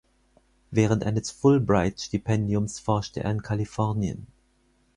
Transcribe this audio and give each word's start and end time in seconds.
Während 0.71 1.03
eines 1.03 1.29
Fulbright-Stipendiums 1.29 2.79
forschte 2.79 3.19
er 3.23 3.29
in 3.29 3.43
Kalifornien. 3.43 4.25